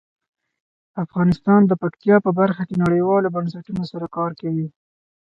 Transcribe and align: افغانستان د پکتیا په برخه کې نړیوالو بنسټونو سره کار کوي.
افغانستان 1.03 1.61
د 1.67 1.71
پکتیا 1.81 2.15
په 2.25 2.31
برخه 2.39 2.63
کې 2.69 2.81
نړیوالو 2.83 3.33
بنسټونو 3.35 3.83
سره 3.91 4.05
کار 4.17 4.31
کوي. 4.41 4.67